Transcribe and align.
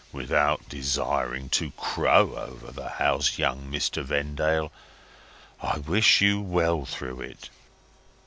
Without 0.11 0.67
desiring 0.67 1.47
to 1.49 1.69
crow 1.77 2.35
over 2.35 2.71
the 2.71 2.89
house, 2.89 3.37
young 3.37 3.71
Mr. 3.71 4.03
Vendale, 4.03 4.71
I 5.61 5.77
wish 5.77 6.21
you 6.21 6.41
well 6.41 6.85
through 6.85 7.21
it. 7.21 7.51